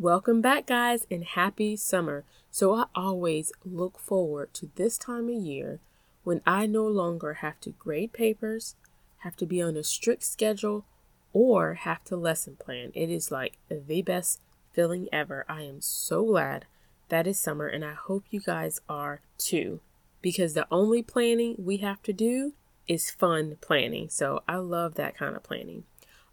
Welcome 0.00 0.40
back, 0.40 0.66
guys, 0.66 1.08
and 1.10 1.24
happy 1.24 1.74
summer. 1.74 2.24
So, 2.52 2.72
I 2.72 2.84
always 2.94 3.50
look 3.64 3.98
forward 3.98 4.54
to 4.54 4.70
this 4.76 4.96
time 4.96 5.28
of 5.28 5.34
year 5.34 5.80
when 6.22 6.40
I 6.46 6.66
no 6.66 6.86
longer 6.86 7.34
have 7.34 7.58
to 7.62 7.70
grade 7.70 8.12
papers, 8.12 8.76
have 9.18 9.34
to 9.38 9.44
be 9.46 9.60
on 9.60 9.76
a 9.76 9.82
strict 9.82 10.22
schedule, 10.22 10.84
or 11.32 11.74
have 11.74 12.04
to 12.04 12.16
lesson 12.16 12.54
plan. 12.60 12.92
It 12.94 13.10
is 13.10 13.32
like 13.32 13.58
the 13.68 14.02
best 14.02 14.40
feeling 14.72 15.08
ever. 15.12 15.44
I 15.48 15.62
am 15.62 15.80
so 15.80 16.24
glad 16.24 16.66
that 17.08 17.26
is 17.26 17.40
summer, 17.40 17.66
and 17.66 17.84
I 17.84 17.94
hope 17.94 18.22
you 18.30 18.38
guys 18.38 18.80
are 18.88 19.20
too, 19.36 19.80
because 20.22 20.54
the 20.54 20.68
only 20.70 21.02
planning 21.02 21.56
we 21.58 21.78
have 21.78 22.04
to 22.04 22.12
do 22.12 22.52
is 22.86 23.10
fun 23.10 23.56
planning. 23.60 24.10
So, 24.10 24.44
I 24.46 24.58
love 24.58 24.94
that 24.94 25.16
kind 25.16 25.34
of 25.34 25.42
planning. 25.42 25.82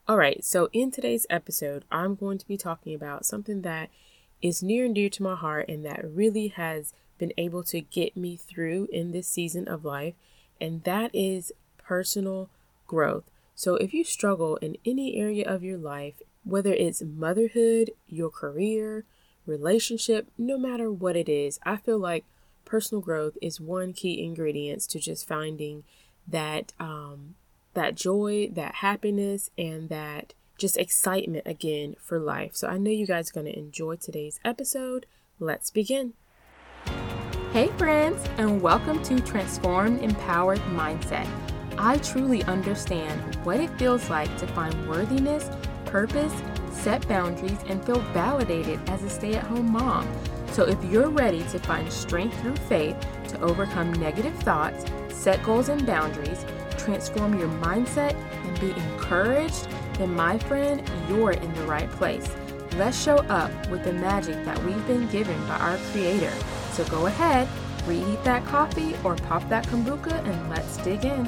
All 0.07 0.17
right, 0.17 0.45
so 0.45 0.69
in 0.71 0.91
today's 0.91 1.25
episode, 1.31 1.83
I'm 1.89 2.13
going 2.13 2.37
to 2.37 2.47
be 2.47 2.57
talking 2.57 2.93
about 2.93 3.25
something 3.25 3.63
that 3.63 3.89
is 4.39 4.61
near 4.61 4.85
and 4.85 4.93
dear 4.93 5.09
to 5.09 5.23
my 5.23 5.33
heart 5.33 5.67
and 5.67 5.83
that 5.83 6.05
really 6.05 6.49
has 6.49 6.93
been 7.17 7.33
able 7.39 7.63
to 7.63 7.81
get 7.81 8.15
me 8.15 8.37
through 8.37 8.87
in 8.91 9.13
this 9.13 9.27
season 9.27 9.67
of 9.67 9.83
life, 9.83 10.13
and 10.61 10.83
that 10.83 11.09
is 11.15 11.51
personal 11.79 12.51
growth. 12.85 13.23
So, 13.55 13.77
if 13.77 13.95
you 13.95 14.03
struggle 14.03 14.57
in 14.57 14.77
any 14.85 15.17
area 15.17 15.49
of 15.51 15.63
your 15.63 15.79
life, 15.79 16.21
whether 16.43 16.71
it's 16.71 17.01
motherhood, 17.01 17.89
your 18.07 18.29
career, 18.29 19.05
relationship, 19.47 20.27
no 20.37 20.59
matter 20.59 20.91
what 20.91 21.15
it 21.15 21.27
is, 21.27 21.59
I 21.63 21.77
feel 21.77 21.97
like 21.97 22.25
personal 22.63 23.01
growth 23.01 23.39
is 23.41 23.59
one 23.59 23.91
key 23.91 24.23
ingredient 24.23 24.81
to 24.81 24.99
just 24.99 25.27
finding 25.27 25.83
that 26.27 26.73
um, 26.79 27.33
that 27.75 27.95
joy, 27.95 28.49
that 28.53 28.75
happiness, 28.75 29.51
and 29.57 29.89
that 29.89 30.33
just 30.57 30.77
excitement 30.77 31.43
again 31.45 31.95
for 31.99 32.19
life. 32.19 32.55
So 32.55 32.67
I 32.67 32.77
know 32.77 32.89
you 32.89 33.05
guys 33.05 33.29
are 33.29 33.33
going 33.33 33.45
to 33.45 33.57
enjoy 33.57 33.97
today's 33.97 34.39
episode. 34.43 35.05
Let's 35.39 35.69
begin. 35.69 36.13
Hey, 37.51 37.67
friends, 37.77 38.21
and 38.37 38.61
welcome 38.61 39.01
to 39.03 39.19
Transformed 39.19 40.01
Empowered 40.01 40.59
Mindset. 40.73 41.27
I 41.77 41.97
truly 41.97 42.43
understand 42.43 43.35
what 43.45 43.59
it 43.59 43.69
feels 43.77 44.09
like 44.09 44.35
to 44.37 44.47
find 44.47 44.89
worthiness, 44.89 45.49
purpose, 45.85 46.33
set 46.71 47.05
boundaries, 47.07 47.59
and 47.67 47.83
feel 47.85 47.99
validated 48.13 48.79
as 48.89 49.03
a 49.03 49.09
stay 49.09 49.35
at 49.35 49.43
home 49.43 49.71
mom. 49.71 50.07
So, 50.51 50.63
if 50.63 50.81
you're 50.85 51.09
ready 51.09 51.43
to 51.49 51.59
find 51.59 51.91
strength 51.91 52.39
through 52.39 52.55
faith 52.55 52.95
to 53.29 53.41
overcome 53.41 53.91
negative 53.93 54.35
thoughts, 54.39 54.85
set 55.09 55.43
goals 55.43 55.67
and 55.67 55.85
boundaries, 55.85 56.45
transform 56.85 57.37
your 57.37 57.49
mindset 57.49 58.13
and 58.13 58.59
be 58.59 58.71
encouraged, 58.71 59.67
then 59.97 60.15
my 60.15 60.37
friend, 60.37 60.81
you're 61.09 61.31
in 61.31 61.53
the 61.55 61.63
right 61.63 61.89
place. 61.91 62.29
Let's 62.77 63.01
show 63.01 63.17
up 63.17 63.51
with 63.69 63.83
the 63.83 63.93
magic 63.93 64.45
that 64.45 64.61
we've 64.63 64.87
been 64.87 65.07
given 65.07 65.39
by 65.47 65.57
our 65.57 65.77
Creator. 65.91 66.31
So 66.71 66.85
go 66.85 67.07
ahead, 67.07 67.47
reheat 67.87 68.23
that 68.23 68.45
coffee 68.45 68.95
or 69.03 69.15
pop 69.15 69.47
that 69.49 69.65
kombucha 69.67 70.13
and 70.25 70.49
let's 70.49 70.77
dig 70.77 71.05
in. 71.05 71.27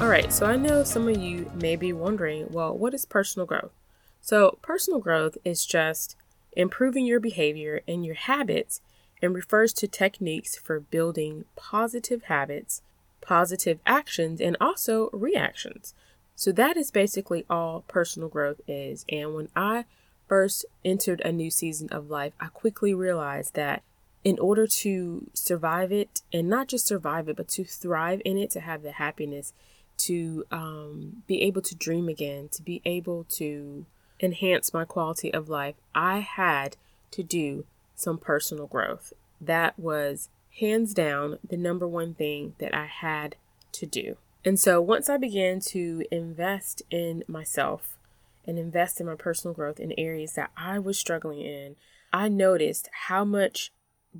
All 0.00 0.08
right, 0.08 0.32
so 0.32 0.46
I 0.46 0.56
know 0.56 0.84
some 0.84 1.08
of 1.08 1.16
you 1.16 1.50
may 1.54 1.74
be 1.74 1.92
wondering 1.92 2.46
well, 2.50 2.76
what 2.76 2.94
is 2.94 3.04
personal 3.04 3.46
growth? 3.46 3.72
So, 4.20 4.58
personal 4.62 5.00
growth 5.00 5.38
is 5.44 5.66
just 5.66 6.16
improving 6.52 7.04
your 7.04 7.20
behavior 7.20 7.82
and 7.88 8.04
your 8.04 8.14
habits 8.14 8.80
and 9.20 9.34
refers 9.34 9.72
to 9.72 9.88
techniques 9.88 10.56
for 10.56 10.80
building 10.80 11.44
positive 11.56 12.24
habits 12.24 12.82
positive 13.20 13.78
actions 13.86 14.40
and 14.40 14.56
also 14.60 15.10
reactions. 15.12 15.94
So 16.34 16.52
that 16.52 16.76
is 16.76 16.90
basically 16.90 17.44
all 17.50 17.84
personal 17.88 18.28
growth 18.28 18.60
is. 18.68 19.04
And 19.08 19.34
when 19.34 19.48
I 19.56 19.86
first 20.28 20.64
entered 20.84 21.20
a 21.22 21.32
new 21.32 21.50
season 21.50 21.88
of 21.90 22.10
life, 22.10 22.32
I 22.40 22.46
quickly 22.46 22.94
realized 22.94 23.54
that 23.54 23.82
in 24.24 24.38
order 24.38 24.66
to 24.66 25.30
survive 25.32 25.90
it 25.90 26.22
and 26.32 26.48
not 26.48 26.68
just 26.68 26.86
survive 26.86 27.28
it, 27.28 27.36
but 27.36 27.48
to 27.48 27.64
thrive 27.64 28.20
in 28.24 28.36
it, 28.36 28.50
to 28.50 28.60
have 28.60 28.82
the 28.82 28.92
happiness, 28.92 29.52
to 29.96 30.44
um, 30.50 31.22
be 31.26 31.42
able 31.42 31.62
to 31.62 31.74
dream 31.74 32.08
again, 32.08 32.48
to 32.50 32.62
be 32.62 32.80
able 32.84 33.24
to 33.24 33.86
enhance 34.20 34.72
my 34.72 34.84
quality 34.84 35.32
of 35.32 35.48
life, 35.48 35.74
I 35.94 36.18
had 36.20 36.76
to 37.12 37.22
do 37.22 37.64
some 37.94 38.18
personal 38.18 38.66
growth. 38.66 39.12
That 39.40 39.78
was 39.78 40.28
hands 40.60 40.94
down 40.94 41.38
the 41.48 41.56
number 41.56 41.86
one 41.86 42.14
thing 42.14 42.54
that 42.58 42.74
I 42.74 42.86
had 42.86 43.36
to 43.72 43.86
do. 43.86 44.16
And 44.44 44.58
so 44.58 44.80
once 44.80 45.08
I 45.08 45.16
began 45.16 45.60
to 45.60 46.04
invest 46.10 46.82
in 46.90 47.24
myself 47.26 47.98
and 48.46 48.58
invest 48.58 49.00
in 49.00 49.06
my 49.06 49.14
personal 49.14 49.54
growth 49.54 49.78
in 49.78 49.92
areas 49.98 50.34
that 50.34 50.50
I 50.56 50.78
was 50.78 50.98
struggling 50.98 51.40
in, 51.40 51.76
I 52.12 52.28
noticed 52.28 52.88
how 53.08 53.24
much 53.24 53.72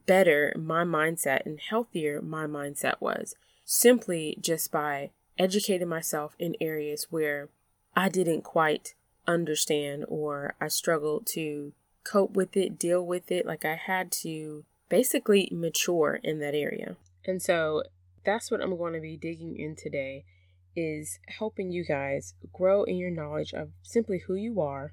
better 0.06 0.54
my 0.56 0.84
mindset 0.84 1.46
and 1.46 1.58
healthier 1.58 2.20
my 2.20 2.46
mindset 2.46 3.00
was 3.00 3.34
simply 3.64 4.36
just 4.40 4.70
by 4.70 5.10
educating 5.38 5.88
myself 5.88 6.34
in 6.38 6.56
areas 6.60 7.06
where 7.10 7.48
I 7.96 8.08
didn't 8.08 8.42
quite 8.42 8.94
understand 9.26 10.04
or 10.08 10.54
I 10.60 10.68
struggled 10.68 11.26
to 11.28 11.72
cope 12.04 12.32
with 12.32 12.56
it, 12.56 12.78
deal 12.78 13.04
with 13.04 13.30
it. 13.30 13.46
Like 13.46 13.64
I 13.64 13.76
had 13.76 14.10
to 14.12 14.64
basically 14.88 15.48
mature 15.52 16.18
in 16.22 16.38
that 16.40 16.54
area. 16.54 16.96
And 17.24 17.42
so 17.42 17.82
that's 18.24 18.50
what 18.50 18.60
I'm 18.60 18.76
going 18.76 18.94
to 18.94 19.00
be 19.00 19.16
digging 19.16 19.56
in 19.56 19.76
today 19.76 20.24
is 20.76 21.18
helping 21.26 21.72
you 21.72 21.84
guys 21.84 22.34
grow 22.52 22.84
in 22.84 22.96
your 22.96 23.10
knowledge 23.10 23.52
of 23.52 23.70
simply 23.82 24.22
who 24.26 24.34
you 24.34 24.60
are 24.60 24.92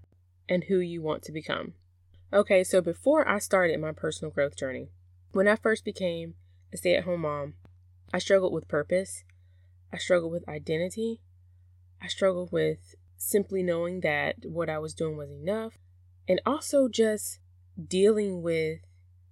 and 0.50 0.66
who 0.66 0.80
you 0.80 1.02
want 1.02 1.24
to 1.24 1.32
become. 1.32 1.74
Okay, 2.34 2.64
so 2.64 2.82
before 2.82 3.28
I 3.28 3.40
started 3.40 3.80
my 3.80 3.92
personal 3.92 4.32
growth 4.32 4.56
journey, 4.56 4.90
when 5.32 5.48
I 5.48 5.56
first 5.56 5.86
became 5.86 6.36
a 6.74 6.78
stay 6.78 6.96
at 6.96 7.04
home 7.04 7.22
mom, 7.22 7.54
I 8.14 8.20
struggled 8.20 8.54
with 8.54 8.68
purpose. 8.68 9.24
I 9.94 9.98
struggled 9.98 10.32
with 10.32 10.48
identity. 10.50 11.22
I 12.02 12.08
struggled 12.08 12.52
with 12.52 12.96
simply 13.18 13.64
knowing 13.64 14.02
that 14.02 14.38
what 14.44 14.70
I 14.70 14.80
was 14.80 14.94
doing 14.94 15.18
was 15.18 15.30
enough. 15.30 15.78
And 16.28 16.42
also 16.46 16.88
just 16.88 17.40
dealing 17.88 18.42
with 18.42 18.80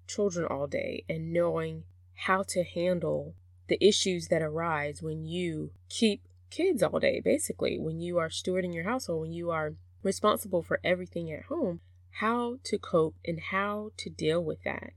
children 0.08 0.46
all 0.46 0.68
day 0.68 1.04
and 1.10 1.34
knowing 1.34 1.84
how 2.16 2.44
to 2.44 2.64
handle 2.64 3.36
the 3.68 3.84
issues 3.86 4.28
that 4.28 4.42
arise 4.42 5.02
when 5.02 5.26
you 5.26 5.72
keep 5.90 6.22
kids 6.50 6.84
all 6.84 7.00
day, 7.00 7.22
basically, 7.24 7.80
when 7.80 8.00
you 8.00 8.18
are 8.18 8.30
stewarding 8.30 8.74
your 8.74 8.84
household, 8.84 9.22
when 9.22 9.34
you 9.34 9.50
are 9.50 9.74
responsible 10.04 10.62
for 10.62 10.80
everything 10.84 11.32
at 11.32 11.46
home, 11.46 11.80
how 12.20 12.58
to 12.64 12.78
cope 12.78 13.16
and 13.26 13.40
how 13.52 13.92
to 13.98 14.10
deal 14.10 14.44
with 14.44 14.64
that. 14.64 14.94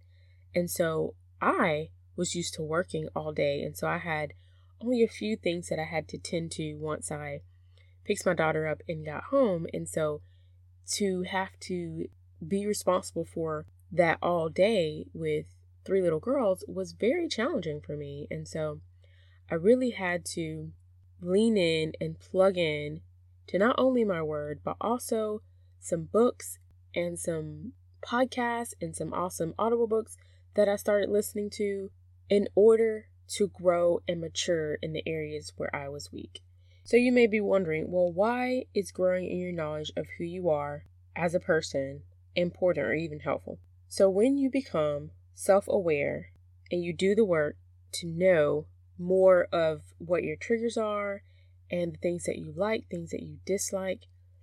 And 0.55 0.71
so 0.71 1.15
I 1.41 1.91
was 2.17 2.35
used 2.35 2.55
to 2.55 2.63
working 2.63 3.09
all 3.15 3.33
day, 3.33 3.63
and 3.63 3.77
so 3.77 3.89
I 3.89 3.99
had 3.99 4.35
only 4.81 5.03
a 5.03 5.09
few 5.09 5.37
things 5.37 5.69
that 5.69 5.79
I 5.79 5.85
had 5.85 6.09
to 6.09 6.19
tend 6.19 6.51
to 6.53 6.75
once 6.75 7.11
I 7.11 7.41
picked 8.05 8.27
my 8.27 8.35
daughter 8.35 8.67
up 8.67 8.83
and 8.89 9.05
got 9.05 9.25
home. 9.25 9.67
And 9.73 9.89
so 9.89 10.21
to 10.93 11.23
have 11.23 11.59
to 11.61 12.09
be 12.47 12.67
responsible 12.67 13.25
for 13.25 13.67
that 13.93 14.19
all 14.23 14.49
day 14.49 15.07
with 15.13 15.47
three 15.85 16.03
little 16.03 16.21
girls 16.21 16.65
was 16.67 16.93
very 16.93 17.29
challenging 17.29 17.81
for 17.81 17.97
me. 17.97 18.27
And 18.31 18.47
so 18.47 18.81
I 19.51 19.55
really 19.55 19.91
had 19.91 20.25
to 20.35 20.73
lean 21.21 21.57
in 21.57 21.93
and 22.01 22.19
plug 22.19 22.59
in 22.59 23.01
to 23.47 23.59
not 23.59 23.77
only 23.79 24.05
my 24.05 24.23
word, 24.23 24.61
but 24.65 24.77
also 24.81 25.43
some 25.81 26.05
books 26.05 26.59
and 26.95 27.19
some 27.19 27.73
podcasts 28.03 28.75
and 28.81 28.95
some 28.95 29.13
awesome 29.13 29.55
audible 29.59 29.87
books 29.87 30.17
that 30.55 30.69
I 30.69 30.77
started 30.77 31.09
listening 31.09 31.51
to 31.51 31.91
in 32.29 32.49
order 32.55 33.07
to 33.29 33.49
grow 33.49 34.01
and 34.09 34.21
mature 34.21 34.75
in 34.83 34.93
the 34.93 35.03
areas 35.07 35.53
where 35.57 35.75
I 35.75 35.89
was 35.89 36.13
weak. 36.13 36.43
So 36.85 36.97
you 36.97 37.13
may 37.13 37.27
be 37.27 37.41
wondering, 37.41 37.91
well, 37.91 38.13
why 38.13 38.67
is 38.75 38.93
growing 38.93 39.29
in 39.29 39.39
your 39.39 39.53
knowledge 39.53 39.91
of 39.97 40.07
who 40.19 40.25
you 40.25 40.49
are 40.49 40.85
as 41.15 41.35
a 41.35 41.41
person 41.41 42.03
important 42.35 42.87
or 42.87 42.95
even 42.95 43.21
helpful? 43.21 43.59
So 43.89 44.11
when 44.11 44.37
you 44.37 44.51
become 44.51 45.11
self 45.35 45.67
aware 45.69 46.33
and 46.71 46.83
you 46.83 46.93
do 46.93 47.15
the 47.15 47.25
work 47.25 47.57
to 47.93 48.07
know 48.07 48.67
more 48.99 49.49
of 49.53 49.83
what 49.99 50.25
your 50.25 50.37
triggers 50.37 50.77
are 50.77 51.23
and 51.71 51.95
the 51.95 51.99
things 51.99 52.25
that 52.25 52.39
you 52.39 52.53
like, 52.57 52.89
things 52.89 53.11
that 53.11 53.23
you 53.23 53.39
dislike, 53.45 54.03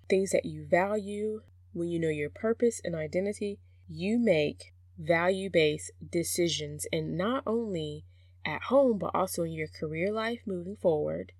things 0.09 0.31
that 0.31 0.45
you 0.45 0.65
value, 0.65 1.41
when 1.73 1.89
you 1.89 1.99
know 1.99 2.09
your 2.09 2.29
purpose 2.29 2.79
and 2.83 2.95
identity, 2.95 3.59
you 3.89 4.19
make 4.19 4.73
value 4.97 5.49
based 5.49 5.91
decisions 6.11 6.85
and 6.93 7.17
not 7.17 7.43
only 7.45 8.05
at 8.45 8.63
home, 8.63 8.97
but 8.97 9.11
also 9.13 9.43
in 9.43 9.51
your 9.51 9.67
career 9.67 10.11
life 10.11 10.41
moving 10.45 10.75
forward, 10.75 11.31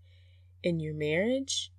in 0.64 0.80
your 0.80 0.94
marriage, 0.94 1.72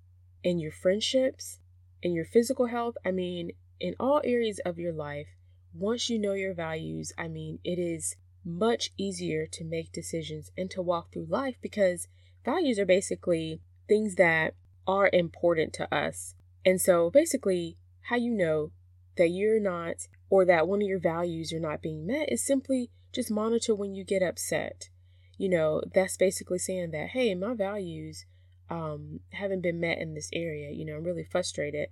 in 0.43 0.59
your 0.59 0.71
friendships, 0.71 1.59
in 2.01 2.13
your 2.13 2.25
physical 2.25 2.67
health. 2.67 2.95
I 3.03 3.11
mean, 3.11 3.51
in 3.79 3.95
all 3.99 4.21
areas 4.23 4.59
of 4.65 4.79
your 4.79 4.93
life, 4.93 5.34
once 5.77 6.09
you 6.09 6.17
know 6.17 6.33
your 6.33 6.53
values, 6.53 7.11
I 7.17 7.27
mean, 7.27 7.59
it 7.63 7.79
is 7.79 8.15
much 8.43 8.91
easier 8.97 9.47
to 9.47 9.63
make 9.63 9.91
decisions 9.91 10.51
and 10.57 10.69
to 10.71 10.81
walk 10.81 11.11
through 11.11 11.27
life 11.27 11.55
because 11.61 12.07
values 12.43 12.79
are 12.79 12.85
basically 12.85 13.61
things 13.87 14.15
that 14.15 14.53
are 14.87 15.09
important 15.11 15.73
to 15.73 15.93
us. 15.93 16.35
And 16.65 16.79
so, 16.79 17.09
basically, 17.09 17.77
how 18.03 18.15
you 18.15 18.31
know 18.31 18.71
that 19.17 19.29
you're 19.29 19.59
not, 19.59 20.07
or 20.29 20.45
that 20.45 20.67
one 20.67 20.81
of 20.81 20.87
your 20.87 20.99
values 20.99 21.51
are 21.53 21.59
not 21.59 21.81
being 21.81 22.05
met, 22.05 22.31
is 22.31 22.45
simply 22.45 22.91
just 23.11 23.31
monitor 23.31 23.73
when 23.73 23.95
you 23.95 24.03
get 24.03 24.21
upset. 24.21 24.89
You 25.37 25.49
know, 25.49 25.81
that's 25.93 26.17
basically 26.17 26.59
saying 26.59 26.91
that, 26.91 27.09
hey, 27.09 27.33
my 27.35 27.53
values 27.53 28.25
um, 28.69 29.19
haven't 29.31 29.61
been 29.61 29.79
met 29.79 29.97
in 29.97 30.13
this 30.13 30.29
area. 30.33 30.71
You 30.71 30.85
know, 30.85 30.97
I'm 30.97 31.03
really 31.03 31.23
frustrated. 31.23 31.89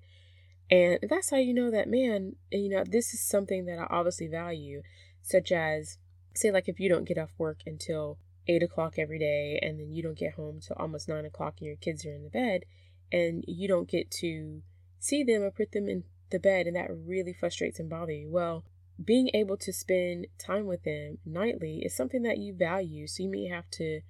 And 0.72 1.00
that's 1.08 1.30
how 1.30 1.38
you 1.38 1.54
know 1.54 1.72
that, 1.72 1.90
man, 1.90 2.36
you 2.52 2.70
know, 2.70 2.84
this 2.86 3.14
is 3.14 3.22
something 3.22 3.66
that 3.66 3.80
I 3.80 3.88
obviously 3.90 4.28
value, 4.28 4.82
such 5.22 5.52
as, 5.52 5.98
say, 6.36 6.52
like 6.52 6.68
if 6.68 6.80
you 6.80 6.90
don't 6.90 7.08
get 7.08 7.18
off 7.18 7.32
work 7.38 7.60
until 7.66 8.18
eight 8.48 8.64
o'clock 8.64 8.96
every 8.98 9.20
day 9.20 9.60
and 9.62 9.80
then 9.80 9.94
you 9.94 10.04
don't 10.04 10.18
get 10.18 10.34
home 10.34 10.60
till 10.60 10.76
almost 10.78 11.08
nine 11.08 11.26
o'clock 11.26 11.56
and 11.60 11.68
your 11.68 11.76
kids 11.76 12.06
are 12.06 12.14
in 12.14 12.24
the 12.24 12.30
bed 12.30 12.64
and 13.12 13.44
you 13.48 13.68
don't 13.68 13.90
get 13.90 14.12
to 14.12 14.62
see 15.00 15.24
them 15.24 15.44
or 15.44 15.52
put 15.52 15.72
them 15.72 15.88
in 15.88 16.04
the 16.30 16.40
bed 16.40 16.68
and 16.68 16.76
that 16.76 16.90
really 16.92 17.34
frustrates 17.34 17.80
and 17.80 17.90
bothers 17.90 18.18
you. 18.18 18.30
Well, 18.30 18.66
being 19.04 19.30
able 19.34 19.58
to 19.58 19.74
spend 19.74 20.28
time 20.38 20.66
with 20.66 20.84
them 20.84 21.18
nightly 21.26 21.80
is 21.84 21.96
something 21.96 22.24
that 22.24 22.38
you 22.38 22.54
value. 22.54 23.08
So 23.08 23.24
you 23.24 23.30
may 23.30 23.48
have 23.48 23.70
to 23.72 24.02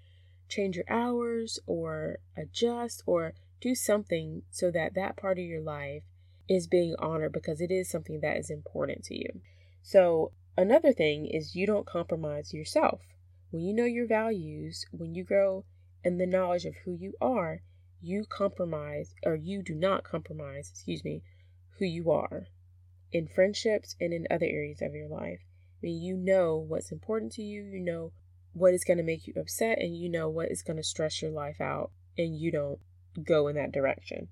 change 0.49 0.75
your 0.75 0.85
hours 0.89 1.59
or 1.65 2.19
adjust 2.37 3.03
or 3.05 3.33
do 3.61 3.75
something 3.75 4.43
so 4.51 4.71
that 4.71 4.93
that 4.95 5.15
part 5.15 5.37
of 5.37 5.45
your 5.45 5.61
life 5.61 6.03
is 6.49 6.67
being 6.67 6.95
honored 6.99 7.31
because 7.31 7.61
it 7.61 7.71
is 7.71 7.89
something 7.89 8.19
that 8.21 8.37
is 8.37 8.49
important 8.49 9.03
to 9.05 9.15
you. 9.15 9.41
So, 9.81 10.31
another 10.57 10.93
thing 10.93 11.25
is 11.25 11.55
you 11.55 11.65
don't 11.65 11.85
compromise 11.85 12.53
yourself. 12.53 13.01
When 13.51 13.63
you 13.63 13.73
know 13.73 13.85
your 13.85 14.07
values, 14.07 14.85
when 14.91 15.13
you 15.13 15.23
grow 15.23 15.65
in 16.03 16.17
the 16.17 16.25
knowledge 16.25 16.65
of 16.65 16.75
who 16.85 16.91
you 16.93 17.13
are, 17.21 17.61
you 18.01 18.25
compromise 18.25 19.15
or 19.25 19.35
you 19.35 19.61
do 19.61 19.73
not 19.73 20.03
compromise, 20.03 20.69
excuse 20.69 21.03
me, 21.03 21.23
who 21.77 21.85
you 21.85 22.11
are 22.11 22.47
in 23.11 23.27
friendships 23.27 23.95
and 24.01 24.11
in 24.13 24.27
other 24.29 24.45
areas 24.45 24.81
of 24.81 24.93
your 24.93 25.07
life. 25.07 25.39
I 25.41 25.85
mean, 25.85 26.01
you 26.01 26.17
know 26.17 26.57
what's 26.57 26.91
important 26.91 27.31
to 27.33 27.43
you, 27.43 27.63
you 27.63 27.79
know 27.79 28.11
what 28.53 28.73
is 28.73 28.83
going 28.83 28.97
to 28.97 29.03
make 29.03 29.27
you 29.27 29.33
upset, 29.37 29.79
and 29.79 29.95
you 29.95 30.09
know 30.09 30.29
what 30.29 30.51
is 30.51 30.61
going 30.61 30.77
to 30.77 30.83
stress 30.83 31.21
your 31.21 31.31
life 31.31 31.61
out, 31.61 31.91
and 32.17 32.37
you 32.37 32.51
don't 32.51 32.79
go 33.23 33.47
in 33.47 33.55
that 33.55 33.71
direction. 33.71 34.27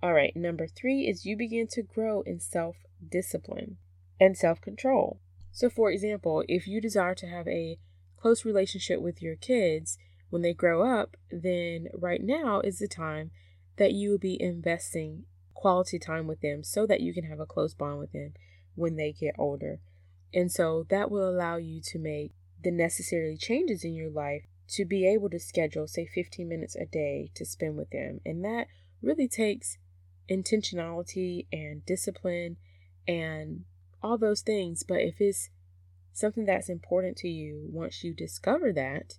All 0.00 0.14
right, 0.14 0.34
number 0.36 0.68
three 0.68 1.08
is 1.08 1.26
you 1.26 1.36
begin 1.36 1.66
to 1.72 1.82
grow 1.82 2.22
in 2.22 2.38
self 2.38 2.76
discipline 3.06 3.78
and 4.20 4.36
self 4.36 4.60
control. 4.60 5.20
So, 5.50 5.68
for 5.68 5.90
example, 5.90 6.44
if 6.48 6.68
you 6.68 6.80
desire 6.80 7.16
to 7.16 7.26
have 7.26 7.48
a 7.48 7.78
close 8.16 8.44
relationship 8.44 9.00
with 9.00 9.20
your 9.20 9.34
kids 9.34 9.98
when 10.30 10.42
they 10.42 10.54
grow 10.54 10.82
up, 10.82 11.16
then 11.30 11.88
right 11.92 12.22
now 12.22 12.60
is 12.60 12.78
the 12.78 12.86
time 12.86 13.32
that 13.76 13.92
you 13.92 14.10
will 14.10 14.18
be 14.18 14.40
investing 14.40 15.24
quality 15.54 15.98
time 15.98 16.28
with 16.28 16.40
them 16.40 16.62
so 16.62 16.86
that 16.86 17.00
you 17.00 17.12
can 17.12 17.24
have 17.24 17.40
a 17.40 17.46
close 17.46 17.74
bond 17.74 17.98
with 17.98 18.12
them 18.12 18.34
when 18.76 18.94
they 18.94 19.10
get 19.10 19.34
older. 19.36 19.80
And 20.32 20.52
so 20.52 20.86
that 20.90 21.10
will 21.10 21.28
allow 21.28 21.56
you 21.56 21.80
to 21.86 21.98
make 21.98 22.32
the 22.62 22.70
necessary 22.70 23.36
changes 23.36 23.82
in 23.82 23.94
your 23.94 24.10
life 24.10 24.42
to 24.68 24.84
be 24.84 25.06
able 25.06 25.30
to 25.30 25.40
schedule, 25.40 25.88
say, 25.88 26.06
15 26.06 26.48
minutes 26.48 26.76
a 26.76 26.84
day 26.84 27.30
to 27.34 27.44
spend 27.44 27.76
with 27.76 27.90
them. 27.90 28.20
And 28.24 28.44
that 28.44 28.68
really 29.02 29.26
takes 29.26 29.78
intentionality 30.30 31.46
and 31.52 31.84
discipline 31.86 32.56
and 33.06 33.64
all 34.02 34.18
those 34.18 34.42
things. 34.42 34.82
But 34.82 35.00
if 35.00 35.20
it's 35.20 35.50
something 36.12 36.44
that's 36.44 36.68
important 36.68 37.16
to 37.18 37.28
you, 37.28 37.68
once 37.70 38.04
you 38.04 38.12
discover 38.14 38.72
that, 38.72 39.14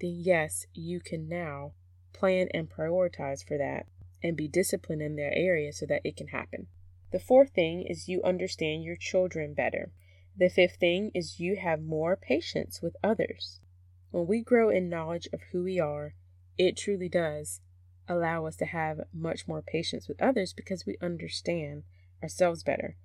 then 0.00 0.14
yes, 0.18 0.66
you 0.72 1.00
can 1.00 1.28
now 1.28 1.72
plan 2.12 2.48
and 2.54 2.70
prioritize 2.70 3.46
for 3.46 3.58
that 3.58 3.86
and 4.22 4.36
be 4.36 4.48
disciplined 4.48 5.02
in 5.02 5.16
that 5.16 5.36
area 5.36 5.72
so 5.72 5.86
that 5.86 6.00
it 6.04 6.16
can 6.16 6.28
happen. 6.28 6.66
The 7.12 7.18
fourth 7.18 7.50
thing 7.50 7.82
is 7.82 8.08
you 8.08 8.22
understand 8.22 8.82
your 8.82 8.96
children 8.96 9.54
better. 9.54 9.92
The 10.36 10.48
fifth 10.48 10.76
thing 10.76 11.10
is 11.14 11.38
you 11.38 11.56
have 11.56 11.80
more 11.82 12.16
patience 12.16 12.80
with 12.82 12.96
others. 13.04 13.60
When 14.10 14.26
we 14.26 14.42
grow 14.42 14.70
in 14.70 14.88
knowledge 14.88 15.28
of 15.32 15.42
who 15.52 15.62
we 15.62 15.78
are, 15.78 16.14
it 16.58 16.76
truly 16.76 17.08
does 17.08 17.60
allow 18.08 18.46
us 18.46 18.56
to 18.56 18.66
have 18.66 19.00
much 19.12 19.46
more 19.48 19.62
patience 19.62 20.08
with 20.08 20.20
others 20.20 20.52
because 20.52 20.84
we 20.86 20.96
understand 21.00 21.84
ourselves 22.22 22.62
better. 22.62 22.96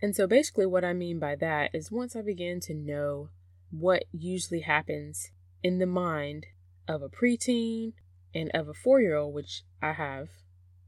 And 0.00 0.14
so, 0.14 0.26
basically, 0.26 0.66
what 0.66 0.84
I 0.84 0.92
mean 0.92 1.18
by 1.18 1.36
that 1.36 1.70
is 1.72 1.90
once 1.90 2.14
I 2.14 2.22
begin 2.22 2.60
to 2.60 2.74
know 2.74 3.30
what 3.70 4.04
usually 4.12 4.60
happens 4.60 5.30
in 5.62 5.78
the 5.78 5.86
mind 5.86 6.46
of 6.86 7.02
a 7.02 7.08
preteen 7.08 7.94
and 8.34 8.50
of 8.52 8.68
a 8.68 8.74
four 8.74 9.00
year 9.00 9.16
old, 9.16 9.34
which 9.34 9.62
I 9.80 9.92
have, 9.92 10.28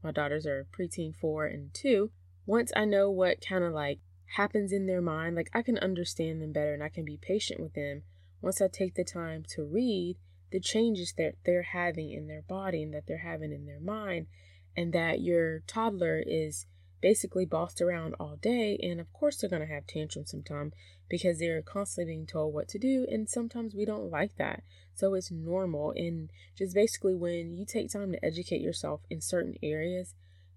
my 0.03 0.11
daughters 0.11 0.45
are 0.45 0.67
preteen 0.77 1.15
four 1.15 1.45
and 1.45 1.73
two. 1.73 2.11
Once 2.45 2.71
I 2.75 2.85
know 2.85 3.09
what 3.09 3.41
kind 3.41 3.63
of 3.63 3.73
like 3.73 3.99
happens 4.35 4.71
in 4.71 4.85
their 4.85 5.01
mind, 5.01 5.35
like 5.35 5.49
I 5.53 5.61
can 5.61 5.77
understand 5.77 6.41
them 6.41 6.51
better 6.51 6.73
and 6.73 6.83
I 6.83 6.89
can 6.89 7.05
be 7.05 7.17
patient 7.17 7.59
with 7.59 7.73
them 7.73 8.03
once 8.41 8.61
I 8.61 8.67
take 8.67 8.95
the 8.95 9.03
time 9.03 9.43
to 9.55 9.63
read 9.63 10.17
the 10.51 10.59
changes 10.59 11.13
that 11.17 11.35
they're 11.45 11.63
having 11.63 12.11
in 12.11 12.27
their 12.27 12.43
body 12.43 12.83
and 12.83 12.93
that 12.93 13.07
they're 13.07 13.17
having 13.17 13.51
in 13.51 13.65
their 13.65 13.79
mind, 13.79 14.27
and 14.75 14.93
that 14.93 15.21
your 15.21 15.59
toddler 15.67 16.23
is 16.25 16.65
basically 17.01 17.45
bossed 17.45 17.81
around 17.81 18.15
all 18.19 18.37
day. 18.37 18.77
And 18.81 18.99
of 18.99 19.11
course, 19.13 19.37
they're 19.37 19.49
going 19.49 19.67
to 19.67 19.73
have 19.73 19.85
tantrums 19.87 20.31
sometimes 20.31 20.73
because 21.09 21.39
they're 21.39 21.61
constantly 21.61 22.13
being 22.13 22.25
told 22.25 22.53
what 22.53 22.67
to 22.69 22.79
do, 22.79 23.05
and 23.09 23.29
sometimes 23.29 23.75
we 23.75 23.85
don't 23.85 24.11
like 24.11 24.35
that. 24.37 24.63
So 24.93 25.13
it's 25.13 25.31
normal. 25.31 25.93
And 25.95 26.31
just 26.57 26.73
basically, 26.73 27.13
when 27.13 27.55
you 27.55 27.65
take 27.65 27.91
time 27.91 28.11
to 28.11 28.25
educate 28.25 28.61
yourself 28.61 29.01
in 29.09 29.21
certain 29.21 29.55
areas, 29.61 30.15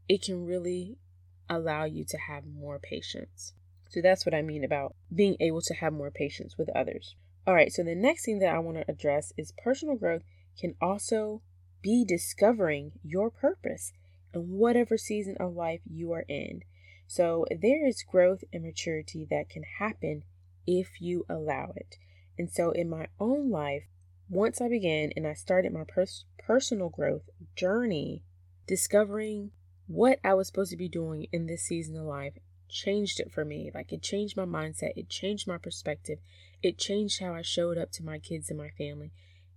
it 0.09 0.23
can 0.23 0.45
really 0.47 0.97
allow 1.49 1.85
you 1.85 2.05
to 2.05 2.17
have 2.17 2.45
more 2.47 2.79
patience. 2.79 3.53
So 3.89 4.01
that's 4.01 4.25
what 4.25 4.35
I 4.35 4.43
mean 4.43 4.65
about 4.65 4.95
being 5.15 5.37
able 5.41 5.61
to 5.63 5.75
have 5.75 5.93
more 5.93 6.11
patience 6.11 6.57
with 6.57 6.69
others. 6.71 7.17
All 7.47 7.55
right, 7.55 7.73
so 7.73 7.83
the 7.83 7.95
next 7.95 8.25
thing 8.25 8.39
that 8.41 8.55
I 8.55 8.59
want 8.59 8.77
to 8.77 8.91
address 8.91 9.33
is 9.37 9.53
personal 9.63 9.97
growth 9.97 10.23
can 10.59 10.75
also 10.81 11.43
be 11.83 12.05
discovering 12.05 12.93
your 13.03 13.31
purpose 13.31 13.93
in 14.35 14.51
whatever 14.51 14.99
season 14.99 15.37
of 15.41 15.55
life 15.55 15.81
you 15.85 16.13
are 16.13 16.25
in. 16.29 16.63
So 17.07 17.47
there 17.51 17.87
is 17.87 18.05
growth 18.05 18.45
and 18.53 18.63
maturity 18.63 19.27
that 19.31 19.49
can 19.49 19.65
happen 19.79 20.23
if 20.67 21.01
you 21.01 21.25
allow 21.29 21.73
it. 21.75 21.97
And 22.39 22.51
so 22.51 22.71
in 22.71 22.89
my 22.89 23.09
own 23.19 23.51
life, 23.51 23.85
once 24.29 24.61
I 24.61 24.69
began 24.69 25.11
and 25.17 25.27
I 25.27 25.35
started 25.35 25.73
my 25.73 25.85
pers- 25.89 26.27
personal 26.39 26.89
growth 26.89 27.29
journey, 27.57 28.23
discovering 28.67 29.51
what 29.89 30.21
I 30.23 30.35
was 30.35 30.47
supposed 30.47 30.71
to 30.71 30.77
be 30.77 30.89
doing 30.89 31.27
in 31.33 31.47
this 31.47 31.65
season 31.65 31.97
of 31.97 32.05
life 32.05 32.35
changed 32.71 33.21
it 33.21 33.33
for 33.33 33.45
me. 33.45 33.71
Like 33.75 33.93
it 33.93 34.03
changed 34.03 34.37
my 34.37 34.45
mindset, 34.45 34.93
it 34.97 35.09
changed 35.09 35.47
my 35.47 35.59
perspective, 35.59 36.19
it 36.63 36.79
changed 36.79 37.21
how 37.21 37.35
I 37.35 37.43
showed 37.43 37.79
up 37.79 37.91
to 37.93 38.05
my 38.05 38.19
kids 38.19 38.51
and 38.51 38.59
my 38.59 38.71
family. 38.71 39.13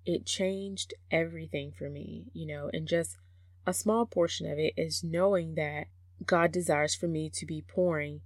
It 0.06 0.26
changed 0.26 0.94
everything 1.12 1.72
for 1.72 1.90
me, 1.90 2.26
you 2.34 2.46
know, 2.46 2.70
and 2.74 2.88
just 2.88 3.18
a 3.66 3.74
small 3.74 4.06
portion 4.06 4.50
of 4.52 4.60
it 4.60 4.74
is 4.76 5.04
knowing 5.04 5.56
that 5.56 5.88
God 6.26 6.52
desires 6.52 6.96
for 6.96 7.08
me 7.08 7.30
to 7.36 7.46
be 7.46 7.62
pouring 7.62 8.22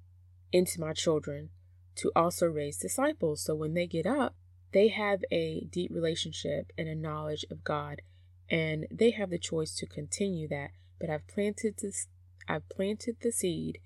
into 0.51 0.79
my 0.79 0.94
children 0.94 1.50
to 1.96 2.12
also 2.15 2.48
raise 2.48 2.77
disciples. 2.77 3.44
So 3.44 3.56
when 3.56 3.74
they 3.74 3.88
get 3.88 4.06
up, 4.06 4.36
they 4.74 4.89
have 4.89 5.24
a 5.32 5.67
deep 5.72 5.91
relationship 5.94 6.72
and 6.77 6.88
a 6.88 6.96
knowledge 6.96 7.46
of 7.50 7.63
God, 7.63 8.01
and 8.50 8.86
they 8.91 9.12
have 9.12 9.29
the 9.29 9.39
choice 9.39 9.75
to 9.75 9.86
continue 9.86 10.48
that. 10.50 10.72
But 11.00 11.10
I've 11.10 11.27
planted 11.27 11.75
this, 11.82 12.08
I've 12.48 12.67
planted 12.70 13.17
the 13.22 13.32
seed 13.32 13.79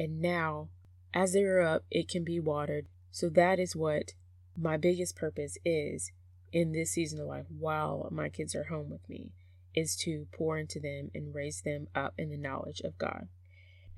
and 0.00 0.18
now, 0.18 0.70
as 1.12 1.34
they 1.34 1.42
are 1.42 1.60
up, 1.60 1.84
it 1.90 2.08
can 2.08 2.24
be 2.24 2.40
watered. 2.40 2.86
So 3.10 3.28
that 3.28 3.58
is 3.58 3.76
what 3.76 4.14
my 4.56 4.78
biggest 4.78 5.14
purpose 5.14 5.58
is 5.62 6.10
in 6.54 6.72
this 6.72 6.92
season 6.92 7.20
of 7.20 7.26
life 7.26 7.44
while 7.50 8.08
my 8.10 8.30
kids 8.30 8.54
are 8.54 8.64
home 8.64 8.88
with 8.88 9.06
me 9.10 9.32
is 9.74 9.94
to 9.96 10.26
pour 10.32 10.56
into 10.56 10.80
them 10.80 11.10
and 11.14 11.34
raise 11.34 11.60
them 11.60 11.86
up 11.94 12.14
in 12.16 12.30
the 12.30 12.38
knowledge 12.38 12.80
of 12.80 12.96
God. 12.96 13.28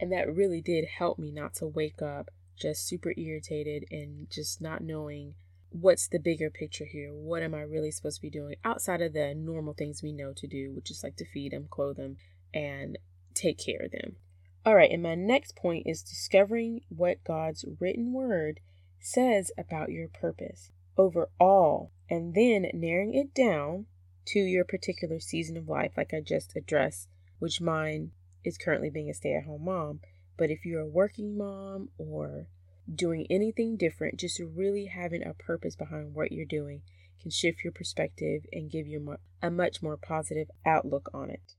And 0.00 0.10
that 0.10 0.26
really 0.26 0.60
did 0.60 0.86
help 0.98 1.20
me 1.20 1.30
not 1.30 1.54
to 1.54 1.68
wake 1.68 2.02
up 2.02 2.30
just 2.56 2.84
super 2.84 3.14
irritated 3.16 3.84
and 3.92 4.28
just 4.28 4.60
not 4.60 4.82
knowing 4.82 5.34
what's 5.70 6.08
the 6.08 6.18
bigger 6.18 6.50
picture 6.50 6.84
here. 6.84 7.14
What 7.14 7.44
am 7.44 7.54
I 7.54 7.60
really 7.60 7.92
supposed 7.92 8.16
to 8.16 8.22
be 8.22 8.28
doing 8.28 8.56
outside 8.64 9.02
of 9.02 9.12
the 9.12 9.36
normal 9.36 9.72
things 9.72 10.02
we 10.02 10.10
know 10.10 10.32
to 10.32 10.48
do, 10.48 10.72
which 10.74 10.90
is 10.90 11.04
like 11.04 11.14
to 11.18 11.30
feed 11.32 11.52
them, 11.52 11.68
clothe 11.70 11.98
them, 11.98 12.16
and 12.52 12.98
take 13.34 13.58
care 13.64 13.84
of 13.84 13.92
them. 13.92 14.16
All 14.64 14.76
right, 14.76 14.90
and 14.92 15.02
my 15.02 15.16
next 15.16 15.56
point 15.56 15.86
is 15.86 16.02
discovering 16.02 16.82
what 16.88 17.24
God's 17.24 17.64
written 17.80 18.12
word 18.12 18.60
says 19.00 19.50
about 19.58 19.90
your 19.90 20.06
purpose 20.06 20.70
overall, 20.96 21.90
and 22.08 22.34
then 22.34 22.70
narrowing 22.72 23.14
it 23.14 23.34
down 23.34 23.86
to 24.26 24.38
your 24.38 24.64
particular 24.64 25.18
season 25.18 25.56
of 25.56 25.68
life, 25.68 25.92
like 25.96 26.14
I 26.14 26.20
just 26.20 26.54
addressed, 26.54 27.08
which 27.40 27.60
mine 27.60 28.12
is 28.44 28.56
currently 28.56 28.88
being 28.88 29.10
a 29.10 29.14
stay 29.14 29.34
at 29.34 29.46
home 29.46 29.64
mom. 29.64 30.00
But 30.36 30.50
if 30.50 30.64
you're 30.64 30.82
a 30.82 30.86
working 30.86 31.36
mom 31.36 31.88
or 31.98 32.46
doing 32.92 33.26
anything 33.28 33.76
different, 33.76 34.20
just 34.20 34.38
really 34.38 34.86
having 34.86 35.24
a 35.24 35.34
purpose 35.34 35.74
behind 35.74 36.14
what 36.14 36.30
you're 36.30 36.44
doing 36.44 36.82
can 37.20 37.32
shift 37.32 37.64
your 37.64 37.72
perspective 37.72 38.42
and 38.52 38.70
give 38.70 38.86
you 38.86 39.16
a 39.42 39.50
much 39.50 39.82
more 39.82 39.96
positive 39.96 40.50
outlook 40.64 41.08
on 41.12 41.30
it. 41.30 41.56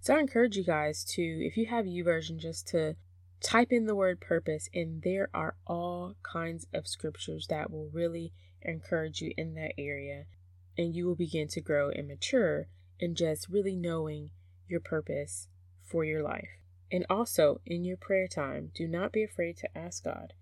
So 0.00 0.14
I 0.14 0.20
encourage 0.20 0.56
you 0.56 0.64
guys 0.64 1.04
to, 1.10 1.22
if 1.22 1.58
you 1.58 1.66
have 1.66 1.84
YouVersion, 1.84 2.38
just 2.38 2.66
to 2.68 2.96
type 3.42 3.70
in 3.70 3.84
the 3.84 3.94
word 3.94 4.18
purpose, 4.18 4.68
and 4.72 5.02
there 5.02 5.28
are 5.34 5.56
all 5.66 6.14
kinds 6.22 6.66
of 6.72 6.88
scriptures 6.88 7.46
that 7.50 7.70
will 7.70 7.90
really 7.92 8.32
encourage 8.62 9.20
you 9.20 9.34
in 9.36 9.54
that 9.54 9.72
area. 9.76 10.24
And 10.78 10.94
you 10.94 11.06
will 11.06 11.16
begin 11.16 11.48
to 11.48 11.60
grow 11.60 11.90
and 11.90 12.08
mature 12.08 12.68
in 12.98 13.14
just 13.14 13.48
really 13.50 13.76
knowing 13.76 14.30
your 14.66 14.80
purpose 14.80 15.48
for 15.82 16.04
your 16.04 16.22
life. 16.22 16.48
And 16.90 17.04
also, 17.10 17.60
in 17.66 17.84
your 17.84 17.98
prayer 17.98 18.26
time, 18.26 18.70
do 18.74 18.88
not 18.88 19.12
be 19.12 19.22
afraid 19.22 19.58
to 19.58 19.78
ask 19.78 20.04
God 20.04 20.32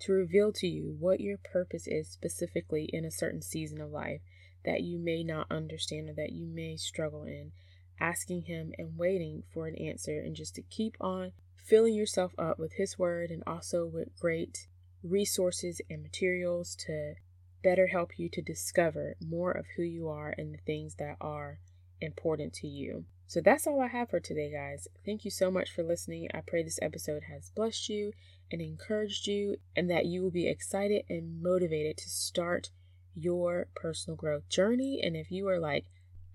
to 0.00 0.12
reveal 0.12 0.52
to 0.52 0.66
you 0.66 0.96
what 0.98 1.20
your 1.20 1.36
purpose 1.36 1.86
is 1.86 2.08
specifically 2.08 2.88
in 2.92 3.04
a 3.04 3.10
certain 3.10 3.42
season 3.42 3.80
of 3.80 3.90
life 3.90 4.20
that 4.64 4.82
you 4.82 4.98
may 4.98 5.22
not 5.22 5.46
understand 5.50 6.08
or 6.08 6.14
that 6.14 6.32
you 6.32 6.46
may 6.46 6.76
struggle 6.76 7.24
in. 7.24 7.52
Asking 8.00 8.42
Him 8.42 8.72
and 8.78 8.96
waiting 8.96 9.42
for 9.52 9.66
an 9.66 9.76
answer, 9.76 10.18
and 10.20 10.34
just 10.34 10.54
to 10.54 10.62
keep 10.62 10.96
on 11.00 11.32
filling 11.56 11.94
yourself 11.94 12.32
up 12.38 12.58
with 12.58 12.72
His 12.74 12.98
Word 12.98 13.30
and 13.30 13.42
also 13.46 13.86
with 13.86 14.18
great 14.18 14.66
resources 15.02 15.80
and 15.88 16.02
materials 16.02 16.74
to 16.86 17.14
better 17.62 17.88
help 17.88 18.18
you 18.18 18.28
to 18.30 18.42
discover 18.42 19.16
more 19.20 19.52
of 19.52 19.66
who 19.76 19.82
you 19.82 20.08
are 20.08 20.34
and 20.38 20.54
the 20.54 20.58
things 20.58 20.94
that 20.94 21.16
are 21.20 21.58
important 22.00 22.52
to 22.54 22.66
you. 22.66 23.04
So 23.26 23.40
that's 23.40 23.66
all 23.66 23.80
I 23.80 23.88
have 23.88 24.10
for 24.10 24.18
today, 24.18 24.50
guys. 24.50 24.88
Thank 25.04 25.24
you 25.24 25.30
so 25.30 25.50
much 25.50 25.70
for 25.70 25.82
listening. 25.84 26.28
I 26.34 26.40
pray 26.40 26.64
this 26.64 26.80
episode 26.82 27.24
has 27.30 27.52
blessed 27.54 27.88
you 27.88 28.12
and 28.50 28.60
encouraged 28.60 29.28
you, 29.28 29.58
and 29.76 29.88
that 29.88 30.06
you 30.06 30.22
will 30.22 30.32
be 30.32 30.48
excited 30.48 31.04
and 31.08 31.40
motivated 31.40 31.96
to 31.98 32.08
start 32.08 32.70
your 33.14 33.68
personal 33.76 34.16
growth 34.16 34.48
journey. 34.48 35.00
And 35.00 35.14
if 35.14 35.30
you 35.30 35.46
are 35.48 35.60
like, 35.60 35.84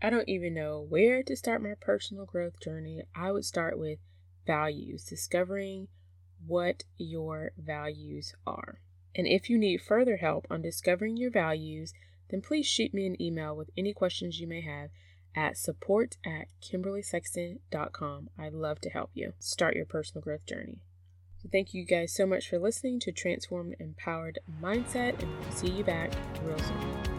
I 0.01 0.09
don't 0.09 0.29
even 0.29 0.53
know 0.53 0.85
where 0.87 1.23
to 1.23 1.35
start 1.35 1.63
my 1.63 1.73
personal 1.79 2.25
growth 2.25 2.59
journey, 2.59 3.01
I 3.15 3.31
would 3.31 3.45
start 3.45 3.79
with 3.79 3.99
values, 4.45 5.03
discovering 5.03 5.87
what 6.45 6.83
your 6.97 7.51
values 7.57 8.33
are. 8.45 8.79
And 9.15 9.27
if 9.27 9.49
you 9.49 9.57
need 9.57 9.81
further 9.81 10.17
help 10.17 10.45
on 10.49 10.61
discovering 10.61 11.17
your 11.17 11.31
values, 11.31 11.93
then 12.29 12.41
please 12.41 12.65
shoot 12.65 12.93
me 12.93 13.05
an 13.05 13.21
email 13.21 13.55
with 13.55 13.69
any 13.77 13.93
questions 13.93 14.39
you 14.39 14.47
may 14.47 14.61
have 14.61 14.89
at 15.35 15.57
support 15.57 16.17
at 16.25 16.47
kimberlysexton.com. 16.61 18.29
I'd 18.37 18.53
love 18.53 18.79
to 18.81 18.89
help 18.89 19.11
you 19.13 19.33
start 19.39 19.75
your 19.75 19.85
personal 19.85 20.21
growth 20.21 20.45
journey. 20.45 20.79
So 21.41 21.49
thank 21.51 21.73
you 21.73 21.85
guys 21.85 22.13
so 22.13 22.25
much 22.25 22.49
for 22.49 22.59
listening 22.59 22.99
to 23.01 23.11
Transformed 23.11 23.75
Empowered 23.79 24.39
Mindset, 24.61 25.21
and 25.21 25.39
we'll 25.39 25.51
see 25.51 25.69
you 25.69 25.83
back 25.83 26.11
real 26.43 26.57
soon. 26.57 27.14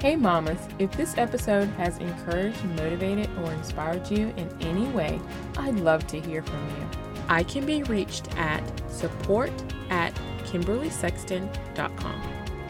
Hey 0.00 0.16
mamas, 0.16 0.58
if 0.78 0.90
this 0.92 1.18
episode 1.18 1.68
has 1.76 1.98
encouraged, 1.98 2.64
motivated, 2.64 3.28
or 3.44 3.52
inspired 3.52 4.10
you 4.10 4.32
in 4.38 4.48
any 4.62 4.86
way, 4.88 5.20
I'd 5.58 5.74
love 5.74 6.06
to 6.06 6.18
hear 6.18 6.42
from 6.42 6.66
you. 6.70 6.88
I 7.28 7.42
can 7.42 7.66
be 7.66 7.82
reached 7.82 8.34
at 8.38 8.62
support 8.90 9.52
at 9.90 10.14
kimberlysexton.com. 10.44 12.22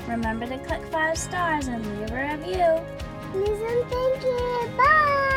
Remember 0.09 0.47
to 0.49 0.59
click 0.59 0.85
five 0.87 1.17
stars 1.17 1.69
and 1.69 1.87
leave 2.01 2.11
a 2.11 2.37
review. 2.37 2.85
Please 3.31 3.63
and 3.63 3.91
thank 3.91 4.25
you. 4.25 4.71
Bye. 4.77 5.30